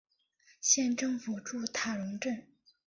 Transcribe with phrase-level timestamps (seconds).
[0.59, 2.47] 县政府驻塔荣镇。